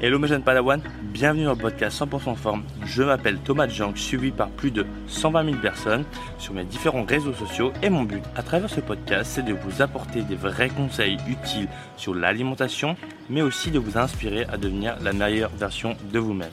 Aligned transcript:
Hello 0.00 0.18
mes 0.18 0.26
jeunes 0.26 0.42
Padawan, 0.42 0.82
bienvenue 1.02 1.44
dans 1.44 1.52
le 1.52 1.56
podcast 1.56 2.02
100% 2.02 2.34
forme. 2.34 2.64
Je 2.84 3.02
m'appelle 3.04 3.38
Thomas 3.38 3.68
Jank, 3.68 3.96
suivi 3.96 4.32
par 4.32 4.50
plus 4.50 4.72
de 4.72 4.84
120 5.06 5.44
000 5.44 5.56
personnes 5.58 6.04
sur 6.36 6.52
mes 6.52 6.64
différents 6.64 7.04
réseaux 7.04 7.32
sociaux 7.32 7.72
et 7.80 7.88
mon 7.90 8.02
but 8.02 8.22
à 8.34 8.42
travers 8.42 8.68
ce 8.68 8.80
podcast 8.80 9.30
c'est 9.32 9.44
de 9.44 9.52
vous 9.54 9.82
apporter 9.82 10.22
des 10.22 10.34
vrais 10.34 10.68
conseils 10.68 11.16
utiles 11.28 11.68
sur 11.96 12.12
l'alimentation 12.12 12.96
mais 13.30 13.40
aussi 13.40 13.70
de 13.70 13.78
vous 13.78 13.96
inspirer 13.96 14.44
à 14.52 14.56
devenir 14.56 14.96
la 15.00 15.12
meilleure 15.12 15.50
version 15.50 15.96
de 16.12 16.18
vous-même. 16.18 16.50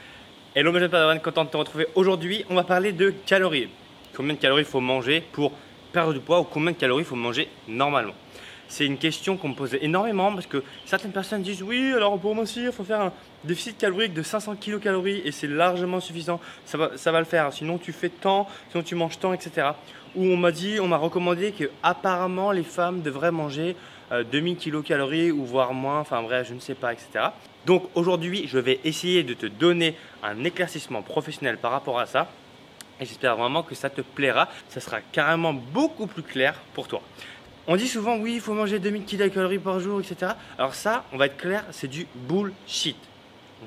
Hello 0.55 0.71
mes 0.71 0.80
jeunes 0.80 0.92
Padawan, 0.92 1.20
content 1.20 1.44
de 1.46 1.50
te 1.50 1.58
retrouver 1.58 1.88
aujourd'hui. 1.96 2.46
On 2.50 2.55
va 2.55 2.64
parler 2.64 2.94
de 2.94 3.10
calories. 3.26 3.70
Combien 4.16 4.36
de 4.36 4.39
calories 4.39 4.62
il 4.62 4.68
faut 4.68 4.82
manger 4.82 5.23
pour 5.32 5.52
perdre 5.92 6.14
du 6.14 6.20
poids 6.20 6.39
ou 6.39 6.44
combien 6.44 6.71
de 6.71 6.78
calories 6.78 7.04
il 7.04 7.08
faut 7.08 7.16
manger 7.16 7.50
normalement? 7.68 8.14
C'est 8.71 8.85
une 8.85 8.97
question 8.97 9.35
qu'on 9.35 9.49
me 9.49 9.53
pose 9.53 9.77
énormément 9.81 10.33
parce 10.33 10.47
que 10.47 10.63
certaines 10.85 11.11
personnes 11.11 11.41
disent 11.41 11.61
oui, 11.61 11.91
alors 11.93 12.17
pour 12.17 12.33
mincir, 12.33 12.63
il 12.67 12.71
faut 12.71 12.85
faire 12.85 13.01
un 13.01 13.13
déficit 13.43 13.77
calorique 13.77 14.13
de 14.13 14.23
500 14.23 14.55
kcal 14.55 15.05
et 15.05 15.31
c'est 15.34 15.48
largement 15.48 15.99
suffisant. 15.99 16.39
Ça 16.66 16.77
va, 16.77 17.20
le 17.20 17.26
faire. 17.26 17.52
Sinon, 17.52 17.77
tu 17.77 17.91
fais 17.91 18.07
tant, 18.07 18.48
sinon 18.71 18.84
tu 18.84 18.95
manges 18.95 19.20
tant, 19.20 19.34
etc. 19.34 19.71
Ou 20.15 20.23
on 20.23 20.38
m'a 20.38 20.53
dit, 20.53 20.79
on 20.79 20.88
m'a 20.88 20.95
recommandé 20.95 21.52
que 21.52 21.65
apparemment 21.84 22.53
les 22.53 22.63
femmes 22.63 23.02
devraient 23.02 23.31
manger 23.31 23.76
2000 24.31 24.57
euh, 24.73 24.81
kcal 24.81 25.01
ou 25.34 25.45
voire 25.45 25.73
moins. 25.73 25.99
Enfin 25.99 26.23
bref, 26.23 26.48
je 26.48 26.53
ne 26.53 26.59
sais 26.59 26.76
pas, 26.76 26.93
etc. 26.93 27.26
Donc 27.65 27.90
aujourd'hui, 27.93 28.48
je 28.48 28.57
vais 28.57 28.79
essayer 28.85 29.23
de 29.23 29.34
te 29.34 29.48
donner 29.48 29.98
un 30.23 30.45
éclaircissement 30.45 31.01
professionnel 31.01 31.57
par 31.57 31.71
rapport 31.71 31.99
à 31.99 32.05
ça. 32.05 32.29
Et 33.01 33.05
j'espère 33.05 33.35
vraiment 33.35 33.63
que 33.63 33.76
ça 33.76 33.90
te 33.90 33.99
plaira. 33.99 34.48
Ça 34.70 34.79
sera 34.79 35.01
carrément 35.01 35.53
beaucoup 35.53 36.07
plus 36.07 36.23
clair 36.23 36.55
pour 36.73 36.88
toi. 36.88 37.01
On 37.71 37.77
dit 37.77 37.88
souvent, 37.88 38.17
oui, 38.17 38.34
il 38.34 38.41
faut 38.41 38.53
manger 38.53 38.80
2000 38.80 39.05
kcal 39.05 39.57
par 39.61 39.79
jour, 39.79 40.02
etc. 40.02 40.34
Alors 40.57 40.75
ça, 40.75 41.05
on 41.13 41.17
va 41.17 41.27
être 41.27 41.38
clair, 41.38 41.63
c'est 41.71 41.88
du 41.88 42.05
bullshit. 42.27 42.98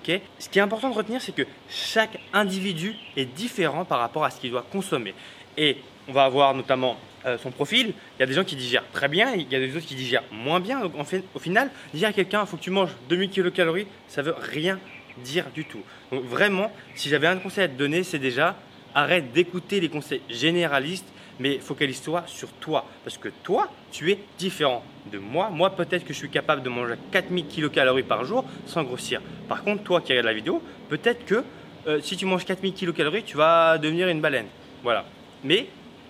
ce 0.04 0.48
qui 0.50 0.58
est 0.58 0.60
important 0.60 0.90
de 0.90 0.95
retenir, 0.95 1.22
c'est 1.22 1.34
que 1.34 1.46
chaque 1.70 2.18
individu 2.34 2.96
est 3.16 3.24
différent 3.24 3.87
par 3.87 4.01
rapport 4.01 4.23
à 4.23 4.29
ce 4.29 4.38
qu'il 4.38 4.51
doit 4.51 4.66
consommer. 4.70 5.14
Et 5.56 5.79
on 6.06 6.12
va 6.12 6.24
avoir 6.24 6.52
notamment 6.52 6.98
euh, 7.24 7.38
son 7.38 7.51
profil. 7.51 7.95
Il 8.18 8.20
y 8.20 8.23
a 8.23 8.26
des 8.26 8.34
gens 8.34 8.45
qui 8.45 8.56
digèrent 8.56 8.84
très 8.92 9.09
bien, 9.09 9.32
il 9.32 9.51
y 9.51 9.56
a 9.56 9.59
des 9.59 9.74
autres 9.74 9.87
qui 9.87 9.95
digèrent 9.95 10.24
moins 10.30 10.60
bien. 10.60 10.80
Donc 10.80 10.92
au 11.34 11.38
final, 11.38 11.70
dire 11.95 12.10
à 12.10 12.12
quelqu'un, 12.12 12.42
il 12.42 12.46
faut 12.46 12.59
que 12.59 12.62
tu 12.62 12.70
manges 12.70 12.95
2000 13.09 13.30
kcal, 13.30 13.86
ça 14.09 14.20
veut 14.20 14.34
rien 14.38 14.79
dire 15.24 15.46
du 15.54 15.64
tout. 15.64 15.80
Donc 16.12 16.24
vraiment, 16.24 16.70
si 16.95 17.09
j'avais 17.09 17.26
un 17.26 17.38
conseil 17.38 17.64
à 17.64 17.68
te 17.68 17.79
donner, 17.79 18.02
c'est 18.02 18.18
déjà 18.18 18.54
arrête 18.95 19.32
d'écouter 19.32 19.80
les 19.80 19.88
conseils 19.88 20.20
généralistes 20.29 21.09
mais 21.40 21.59
focalise-toi 21.59 22.24
sur 22.27 22.49
toi. 22.52 22.85
Parce 23.04 23.18
que 23.18 23.29
toi, 23.43 23.68
tu 23.90 24.10
es 24.10 24.18
différent 24.38 24.85
de 25.13 25.18
moi. 25.18 25.51
Moi, 25.51 25.71
peut-être 25.71 26.04
que 26.04 26.13
je 26.13 26.18
suis 26.18 26.30
capable 26.30 26.63
de 26.63 26.68
manger 26.68 26.95
4000 27.10 27.46
kcal 27.46 28.02
par 28.04 28.24
jour 28.24 28.45
sans 28.66 28.82
grossir. 28.82 29.21
Par 29.49 29.63
contre, 29.63 29.82
toi 29.82 30.01
qui 30.01 30.13
regardes 30.13 30.26
la 30.26 30.35
vidéo, 30.35 30.63
peut-être 30.88 31.24
que 31.24 31.45
euh, 31.87 32.01
si 32.01 32.16
tu 32.16 32.26
manges 32.26 32.45
4000 32.45 32.74
kcal, 32.74 33.23
tu 33.24 33.37
vas 33.37 33.79
devenir 33.79 34.09
une 34.09 34.21
baleine. 34.21 34.46
Voilà. 34.82 35.04
Mais 35.43 35.66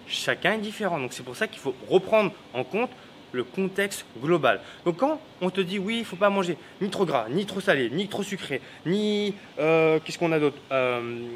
chacun 0.07 0.53
est 0.55 0.59
différent. 0.59 0.99
Donc 0.99 1.13
c'est 1.13 1.25
pour 1.25 1.37
ça 1.37 1.47
qu'il 1.47 1.61
faut 1.61 1.75
reprendre 1.89 2.33
en 2.53 2.65
compte 2.65 2.91
le 3.33 3.45
contexte 3.45 4.07
global. 4.23 4.61
Donc 4.85 4.99
quand 4.99 5.21
on 5.41 5.51
te 5.51 5.61
dit 5.61 5.79
oui, 5.79 5.99
il 5.99 6.05
faut 6.05 6.17
pas 6.17 6.31
manger 6.31 6.57
ni 6.81 6.89
trop 6.89 7.05
gras, 7.05 7.27
ni 7.29 7.45
trop 7.45 7.61
salé, 7.61 7.91
ni 7.91 8.09
trop 8.09 8.23
sucré, 8.23 8.61
ni 8.87 9.35
euh, 9.59 9.99
qu'est-ce 10.05 10.19
qu'on 10.19 10.33
a 10.33 10.39
d'autre? 10.39 10.57
Euh, 10.71 11.27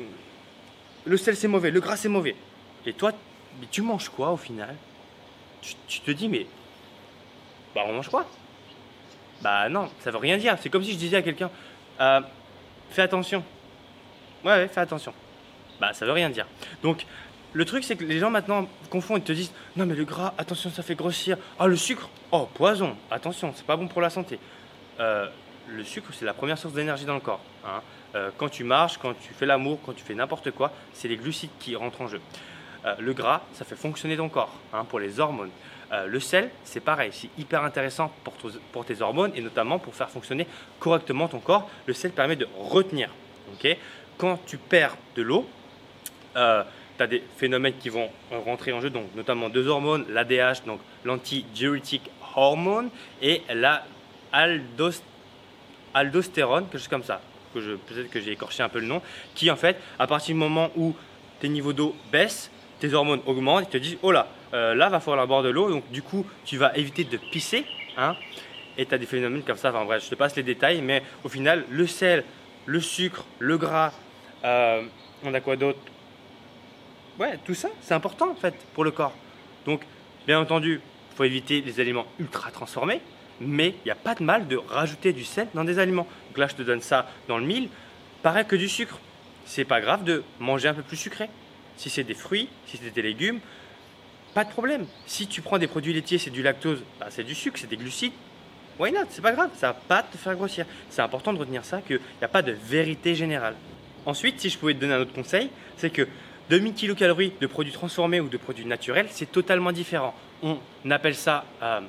Le 1.04 1.16
sel 1.16 1.36
c'est 1.36 1.48
mauvais, 1.48 1.70
le 1.70 1.80
gras 1.80 1.96
c'est 1.96 2.08
mauvais. 2.08 2.36
Et 2.86 2.92
toi, 2.92 3.12
mais 3.60 3.66
tu 3.70 3.82
manges 3.82 4.08
quoi 4.08 4.30
au 4.30 4.36
final? 4.36 4.74
Tu, 5.60 6.00
te 6.00 6.10
dis, 6.10 6.28
mais. 6.28 6.46
Bah, 7.74 7.82
on 7.86 7.92
mange 7.92 8.08
quoi? 8.08 8.26
Bah, 9.42 9.68
non, 9.68 9.90
ça 10.00 10.10
veut 10.10 10.18
rien 10.18 10.36
dire. 10.38 10.56
C'est 10.60 10.70
comme 10.70 10.84
si 10.84 10.92
je 10.92 10.98
disais 10.98 11.16
à 11.16 11.22
quelqu'un, 11.22 11.50
euh, 12.00 12.20
fais 12.90 13.02
attention. 13.02 13.44
Ouais, 14.44 14.52
ouais, 14.52 14.68
fais 14.68 14.80
attention. 14.80 15.12
Bah, 15.80 15.92
ça 15.92 16.06
veut 16.06 16.12
rien 16.12 16.30
dire. 16.30 16.46
Donc, 16.82 17.06
le 17.52 17.64
truc, 17.64 17.84
c'est 17.84 17.96
que 17.96 18.04
les 18.04 18.18
gens 18.18 18.30
maintenant 18.30 18.68
confondent. 18.90 19.20
Ils 19.20 19.24
te 19.24 19.32
disent, 19.32 19.52
non, 19.76 19.86
mais 19.86 19.94
le 19.94 20.04
gras, 20.04 20.34
attention, 20.38 20.70
ça 20.70 20.82
fait 20.82 20.94
grossir. 20.94 21.38
Ah, 21.58 21.66
le 21.66 21.76
sucre, 21.76 22.08
oh, 22.30 22.48
poison, 22.54 22.96
attention, 23.10 23.52
c'est 23.54 23.66
pas 23.66 23.76
bon 23.76 23.88
pour 23.88 24.00
la 24.00 24.10
santé. 24.10 24.38
Euh, 25.00 25.28
le 25.68 25.84
sucre, 25.84 26.08
c'est 26.12 26.24
la 26.24 26.34
première 26.34 26.58
source 26.58 26.74
d'énergie 26.74 27.04
dans 27.04 27.14
le 27.14 27.20
corps. 27.20 27.40
Hein. 27.64 27.82
Euh, 28.14 28.30
quand 28.36 28.48
tu 28.48 28.64
marches, 28.64 28.98
quand 28.98 29.14
tu 29.14 29.32
fais 29.34 29.46
l'amour, 29.46 29.78
quand 29.84 29.92
tu 29.92 30.04
fais 30.04 30.14
n'importe 30.14 30.50
quoi, 30.50 30.72
c'est 30.92 31.08
les 31.08 31.16
glucides 31.16 31.50
qui 31.58 31.76
rentrent 31.76 32.00
en 32.00 32.08
jeu. 32.08 32.20
Euh, 32.84 32.94
le 32.98 33.12
gras, 33.12 33.42
ça 33.52 33.64
fait 33.64 33.76
fonctionner 33.76 34.16
ton 34.16 34.28
corps 34.28 34.54
hein, 34.72 34.84
pour 34.84 35.00
les 35.00 35.20
hormones. 35.20 35.50
Euh, 35.92 36.06
le 36.06 36.20
sel, 36.20 36.50
c'est 36.64 36.80
pareil, 36.80 37.10
c'est 37.12 37.30
hyper 37.38 37.64
intéressant 37.64 38.12
pour, 38.72 38.84
tes 38.84 39.00
hormones 39.00 39.32
et 39.34 39.40
notamment 39.40 39.78
pour 39.78 39.94
faire 39.94 40.10
fonctionner 40.10 40.46
correctement 40.78 41.28
ton 41.28 41.40
corps. 41.40 41.68
Le 41.86 41.94
sel 41.94 42.12
permet 42.12 42.36
de 42.36 42.46
retenir. 42.56 43.10
Quand 44.18 44.38
tu 44.46 44.58
perds 44.58 44.96
de 45.16 45.22
l'eau, 45.22 45.48
euh, 46.36 46.62
tu 46.96 47.02
as 47.02 47.06
des 47.06 47.22
phénomènes 47.36 47.74
qui 47.78 47.88
vont 47.88 48.10
rentrer 48.44 48.72
en 48.72 48.80
jeu, 48.80 48.90
donc 48.90 49.14
notamment 49.14 49.48
deux 49.48 49.66
hormones, 49.66 50.04
l'ADH, 50.10 50.64
donc 50.66 50.80
l'anti-diurétique 51.04 52.10
hormone, 52.36 52.90
et 53.22 53.42
la 53.52 53.84
quelque 55.94 56.78
chose 56.78 56.88
comme 56.88 57.02
ça. 57.02 57.20
Peut-être 57.54 58.10
que 58.10 58.20
j'ai 58.20 58.32
écorché 58.32 58.62
un 58.62 58.68
peu 58.68 58.78
le 58.78 58.86
nom, 58.86 59.00
qui 59.34 59.50
en 59.50 59.56
fait, 59.56 59.76
à 59.98 60.06
partir 60.06 60.34
du 60.34 60.38
moment 60.38 60.70
où 60.76 60.94
tes 61.40 61.48
niveaux 61.48 61.72
d'eau 61.72 61.94
baissent, 62.12 62.50
tes 62.80 62.94
hormones 62.94 63.20
augmentent, 63.26 63.64
ils 63.68 63.70
te 63.70 63.78
disent 63.78 63.98
oh 64.02 64.12
là, 64.12 64.28
euh, 64.54 64.74
là 64.74 64.88
va 64.88 65.00
falloir 65.00 65.26
boire 65.26 65.42
de 65.42 65.48
l'eau, 65.48 65.70
donc 65.70 65.90
du 65.90 66.02
coup 66.02 66.24
tu 66.44 66.56
vas 66.56 66.76
éviter 66.76 67.04
de 67.04 67.16
pisser, 67.16 67.64
hein, 67.96 68.16
et 68.76 68.86
tu 68.86 68.94
as 68.94 68.98
des 68.98 69.06
phénomènes 69.06 69.42
comme 69.42 69.56
ça, 69.56 69.70
enfin 69.70 69.84
bref, 69.84 70.04
je 70.04 70.10
te 70.10 70.14
passe 70.14 70.36
les 70.36 70.42
détails, 70.42 70.80
mais 70.80 71.02
au 71.24 71.28
final, 71.28 71.64
le 71.68 71.86
sel, 71.86 72.24
le 72.66 72.80
sucre, 72.80 73.24
le 73.38 73.58
gras, 73.58 73.92
euh, 74.44 74.82
on 75.24 75.34
a 75.34 75.40
quoi 75.40 75.56
d'autre? 75.56 75.78
Ouais, 77.18 77.38
tout 77.44 77.54
ça, 77.54 77.68
c'est 77.80 77.94
important 77.94 78.30
en 78.30 78.36
fait 78.36 78.54
pour 78.74 78.84
le 78.84 78.92
corps. 78.92 79.14
Donc, 79.66 79.82
bien 80.26 80.38
entendu, 80.38 80.80
il 81.10 81.16
faut 81.16 81.24
éviter 81.24 81.60
les 81.60 81.80
aliments 81.80 82.06
ultra 82.20 82.52
transformés, 82.52 83.00
mais 83.40 83.70
il 83.70 83.86
n'y 83.86 83.90
a 83.90 83.96
pas 83.96 84.14
de 84.14 84.22
mal 84.22 84.46
de 84.46 84.56
rajouter 84.56 85.12
du 85.12 85.24
sel 85.24 85.48
dans 85.54 85.64
des 85.64 85.80
aliments. 85.80 86.06
Donc 86.28 86.38
là, 86.38 86.46
je 86.46 86.54
te 86.54 86.62
donne 86.62 86.80
ça 86.80 87.08
dans 87.26 87.38
le 87.38 87.44
mille. 87.44 87.68
Pareil 88.22 88.44
que 88.46 88.56
du 88.56 88.68
sucre. 88.68 88.98
C'est 89.44 89.64
pas 89.64 89.80
grave 89.80 90.04
de 90.04 90.22
manger 90.38 90.68
un 90.68 90.74
peu 90.74 90.82
plus 90.82 90.96
sucré 90.96 91.28
si 91.78 91.88
c'est 91.88 92.04
des 92.04 92.14
fruits, 92.14 92.48
si 92.66 92.76
c'est 92.76 92.92
des 92.92 93.02
légumes, 93.02 93.40
pas 94.34 94.44
de 94.44 94.50
problème. 94.50 94.86
Si 95.06 95.26
tu 95.26 95.40
prends 95.40 95.58
des 95.58 95.68
produits 95.68 95.94
laitiers, 95.94 96.18
c'est 96.18 96.30
du 96.30 96.42
lactose, 96.42 96.82
bah, 97.00 97.06
c'est 97.08 97.24
du 97.24 97.34
sucre, 97.34 97.58
c'est 97.58 97.70
des 97.70 97.76
glucides. 97.76 98.12
Why 98.78 98.92
not? 98.92 99.06
C'est 99.10 99.22
pas 99.22 99.32
grave, 99.32 99.50
ça 99.56 99.68
va 99.68 99.74
pas 99.74 100.02
te 100.02 100.16
faire 100.18 100.36
grossir. 100.36 100.66
C'est 100.90 101.02
important 101.02 101.32
de 101.32 101.38
retenir 101.38 101.64
ça, 101.64 101.80
qu'il 101.80 101.96
n'y 101.96 102.24
a 102.24 102.28
pas 102.28 102.42
de 102.42 102.52
vérité 102.52 103.14
générale. 103.14 103.54
Ensuite, 104.06 104.40
si 104.40 104.50
je 104.50 104.58
pouvais 104.58 104.74
te 104.74 104.80
donner 104.80 104.94
un 104.94 105.00
autre 105.00 105.12
conseil, 105.12 105.50
c'est 105.76 105.90
que 105.90 106.06
2000 106.50 106.74
kcal 106.74 107.14
de 107.40 107.46
produits 107.46 107.72
transformés 107.72 108.20
ou 108.20 108.28
de 108.28 108.36
produits 108.36 108.66
naturels, 108.66 109.08
c'est 109.10 109.30
totalement 109.30 109.72
différent. 109.72 110.14
On 110.42 110.58
appelle 110.90 111.14
ça 111.14 111.44
euh, 111.62 111.80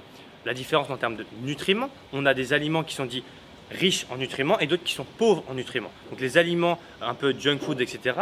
la 0.46 0.54
différence 0.54 0.90
en 0.90 0.98
termes 0.98 1.16
de 1.16 1.26
nutriments. 1.44 1.90
On 2.14 2.26
a 2.26 2.34
des 2.34 2.54
aliments 2.54 2.84
qui 2.84 2.96
sont 2.96 3.06
dits 3.06 3.24
riches 3.72 4.06
en 4.10 4.18
nutriments 4.18 4.60
et 4.60 4.68
d'autres 4.68 4.84
qui 4.84 4.94
sont 4.94 5.06
pauvres 5.18 5.44
en 5.50 5.54
nutriments. 5.54 5.92
Donc 6.10 6.20
les 6.20 6.38
aliments 6.38 6.80
un 7.02 7.14
peu 7.14 7.36
junk 7.38 7.60
food, 7.60 7.80
etc., 7.82 8.16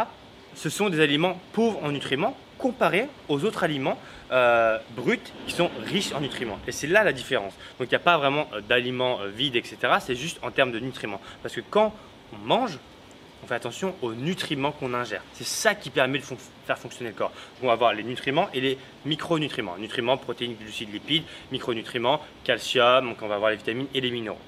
ce 0.54 0.70
sont 0.70 0.88
des 0.88 1.00
aliments 1.00 1.40
pauvres 1.52 1.82
en 1.82 1.92
nutriments 1.92 2.36
comparés 2.58 3.06
aux 3.28 3.44
autres 3.44 3.64
aliments 3.64 3.98
euh, 4.30 4.78
bruts 4.96 5.20
qui 5.46 5.54
sont 5.54 5.70
riches 5.86 6.12
en 6.12 6.20
nutriments. 6.20 6.58
Et 6.66 6.72
c'est 6.72 6.86
là 6.86 7.04
la 7.04 7.12
différence. 7.12 7.54
Donc 7.78 7.88
il 7.88 7.90
n'y 7.90 7.96
a 7.96 8.00
pas 8.00 8.18
vraiment 8.18 8.48
euh, 8.52 8.60
d'aliments 8.60 9.20
euh, 9.20 9.28
vides, 9.28 9.56
etc. 9.56 9.78
C'est 10.00 10.16
juste 10.16 10.38
en 10.42 10.50
termes 10.50 10.72
de 10.72 10.80
nutriments. 10.80 11.20
Parce 11.42 11.54
que 11.54 11.60
quand 11.60 11.94
on 12.34 12.46
mange, 12.46 12.78
on 13.42 13.46
fait 13.46 13.54
attention 13.54 13.94
aux 14.02 14.14
nutriments 14.14 14.72
qu'on 14.72 14.92
ingère. 14.92 15.22
C'est 15.32 15.46
ça 15.46 15.74
qui 15.74 15.90
permet 15.90 16.18
de 16.18 16.24
faire 16.66 16.78
fonctionner 16.78 17.10
le 17.10 17.16
corps. 17.16 17.30
Donc 17.30 17.62
on 17.62 17.66
va 17.68 17.72
avoir 17.72 17.94
les 17.94 18.02
nutriments 18.02 18.48
et 18.52 18.60
les 18.60 18.78
micronutriments. 19.06 19.78
Nutriments, 19.78 20.16
protéines, 20.16 20.56
glucides, 20.56 20.92
lipides, 20.92 21.24
micronutriments, 21.52 22.20
calcium, 22.44 23.08
donc 23.08 23.22
on 23.22 23.28
va 23.28 23.36
avoir 23.36 23.50
les 23.50 23.56
vitamines 23.56 23.86
et 23.94 24.00
les 24.00 24.10
minéraux. 24.10 24.38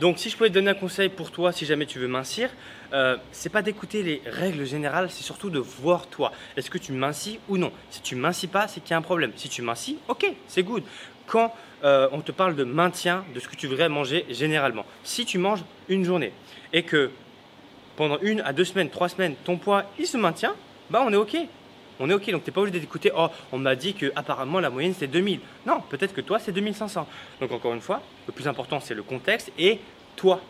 Donc 0.00 0.18
si 0.18 0.28
je 0.28 0.36
pouvais 0.36 0.50
te 0.50 0.54
donner 0.54 0.70
un 0.70 0.74
conseil 0.74 1.08
pour 1.08 1.30
toi 1.30 1.52
si 1.52 1.64
jamais 1.64 1.86
tu 1.86 1.98
veux 1.98 2.08
mincir, 2.08 2.50
euh, 2.92 3.16
c'est 3.32 3.48
pas 3.48 3.62
d'écouter 3.62 4.02
les 4.02 4.20
règles 4.26 4.66
générales, 4.66 5.08
c'est 5.10 5.22
surtout 5.22 5.48
de 5.48 5.58
voir 5.58 6.06
toi. 6.06 6.32
Est-ce 6.56 6.70
que 6.70 6.76
tu 6.76 6.92
mincis 6.92 7.38
ou 7.48 7.56
non? 7.56 7.72
Si 7.90 8.02
tu 8.02 8.14
mincis 8.14 8.46
pas, 8.46 8.68
c'est 8.68 8.80
qu'il 8.80 8.90
y 8.90 8.94
a 8.94 8.98
un 8.98 9.02
problème. 9.02 9.32
Si 9.36 9.48
tu 9.48 9.62
mincis, 9.62 9.98
ok, 10.08 10.26
c'est 10.48 10.62
good. 10.62 10.82
Quand 11.26 11.54
euh, 11.82 12.08
on 12.12 12.20
te 12.20 12.30
parle 12.30 12.56
de 12.56 12.64
maintien 12.64 13.24
de 13.34 13.40
ce 13.40 13.48
que 13.48 13.56
tu 13.56 13.66
voudrais 13.66 13.88
manger 13.88 14.26
généralement, 14.28 14.84
si 15.02 15.24
tu 15.24 15.38
manges 15.38 15.64
une 15.88 16.04
journée 16.04 16.32
et 16.74 16.82
que 16.82 17.10
pendant 17.96 18.18
une 18.20 18.40
à 18.42 18.52
deux 18.52 18.66
semaines, 18.66 18.90
trois 18.90 19.08
semaines, 19.08 19.34
ton 19.44 19.56
poids 19.56 19.84
il 19.98 20.06
se 20.06 20.18
maintient, 20.18 20.54
bah 20.90 21.02
on 21.06 21.12
est 21.12 21.16
ok 21.16 21.38
on 22.00 22.10
est 22.10 22.14
ok. 22.14 22.30
Donc 22.30 22.44
tu 22.44 22.50
n'es 22.50 22.54
pas 22.54 22.60
obligé 22.60 22.80
d'écouter, 22.80 23.10
oh, 23.16 23.28
on 23.52 23.58
m'a 23.58 23.74
dit 23.74 23.94
que 23.94 24.12
apparemment 24.16 24.60
la 24.60 24.70
moyenne 24.70 24.94
c'est 24.96 25.06
2000. 25.06 25.40
Non, 25.66 25.80
peut-être 25.88 26.14
que 26.14 26.20
toi 26.20 26.38
c'est 26.38 26.52
2500. 26.52 27.06
Donc 27.40 27.52
encore 27.52 27.74
une 27.74 27.80
fois, 27.80 28.02
le 28.26 28.32
plus 28.32 28.48
important 28.48 28.80
c'est 28.80 28.94
le 28.94 29.02
contexte 29.02 29.52
et 29.58 29.80
toi. 30.16 30.40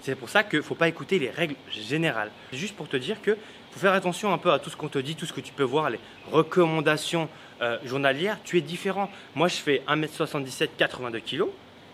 C'est 0.00 0.14
pour 0.14 0.28
ça 0.28 0.44
qu'il 0.44 0.58
ne 0.58 0.64
faut 0.64 0.74
pas 0.74 0.88
écouter 0.88 1.18
les 1.18 1.30
règles 1.30 1.56
générales. 1.70 2.30
Juste 2.52 2.76
pour 2.76 2.88
te 2.88 2.96
dire 2.96 3.20
que 3.22 3.36
faut 3.72 3.80
faire 3.80 3.92
attention 3.92 4.32
un 4.32 4.38
peu 4.38 4.52
à 4.52 4.58
tout 4.58 4.70
ce 4.70 4.76
qu'on 4.76 4.88
te 4.88 4.98
dit, 4.98 5.16
tout 5.16 5.26
ce 5.26 5.32
que 5.32 5.40
tu 5.40 5.52
peux 5.52 5.62
voir, 5.62 5.90
les 5.90 5.98
recommandations 6.30 7.28
euh, 7.60 7.78
journalières. 7.84 8.38
Tu 8.44 8.58
es 8.58 8.60
différent. 8.60 9.10
Moi 9.34 9.48
je 9.48 9.56
fais 9.56 9.82
1m77, 9.88 10.68
82 10.78 11.20
kg. 11.20 11.44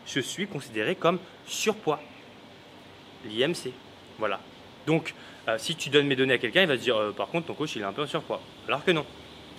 Je 0.07 0.21
suis 0.21 0.47
considéré 0.47 0.95
comme 0.95 1.19
surpoids. 1.47 2.01
L'IMC. 3.25 3.73
Voilà. 4.19 4.41
Donc, 4.87 5.15
euh, 5.49 5.57
si 5.59 5.75
tu 5.75 5.91
donnes 5.91 6.07
mes 6.07 6.17
données 6.17 6.35
à 6.35 6.39
quelqu'un, 6.39 6.63
il 6.63 6.69
va 6.69 6.77
se 6.77 6.83
dire 6.83 6.97
euh, 6.97 7.13
par 7.13 7.29
contre 7.29 7.49
ton 7.49 7.55
coach 7.55 7.75
il 7.77 7.83
est 7.83 7.85
un 7.85 7.93
peu 7.93 8.03
en 8.03 8.07
surpoids. 8.07 8.41
Alors 8.69 8.85
que 8.85 8.91
non. 8.91 9.05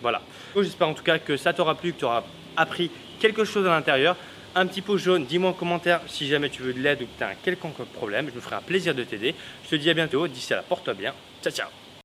Voilà. 0.01 0.21
J'espère 0.55 0.89
en 0.89 0.93
tout 0.93 1.03
cas 1.03 1.19
que 1.19 1.37
ça 1.37 1.53
t'aura 1.53 1.75
plu, 1.75 1.93
que 1.93 1.99
tu 1.99 2.05
auras 2.05 2.23
appris 2.57 2.91
quelque 3.19 3.45
chose 3.45 3.65
à 3.65 3.71
l'intérieur. 3.71 4.15
Un 4.55 4.67
petit 4.67 4.81
pot 4.81 4.97
jaune, 4.97 5.25
dis-moi 5.25 5.49
en 5.49 5.53
commentaire 5.53 6.01
si 6.07 6.27
jamais 6.27 6.49
tu 6.49 6.61
veux 6.61 6.73
de 6.73 6.79
l'aide 6.79 7.01
ou 7.01 7.05
que 7.05 7.17
tu 7.17 7.23
as 7.23 7.29
un 7.29 7.35
quelconque 7.35 7.83
problème. 7.93 8.29
Je 8.29 8.35
me 8.35 8.41
ferai 8.41 8.57
un 8.57 8.61
plaisir 8.61 8.93
de 8.93 9.03
t'aider. 9.03 9.33
Je 9.65 9.69
te 9.69 9.75
dis 9.75 9.89
à 9.89 9.93
bientôt. 9.93 10.27
D'ici 10.27 10.51
là, 10.51 10.63
porte-toi 10.67 10.93
bien. 10.93 11.13
Ciao, 11.41 11.51
ciao. 11.51 11.82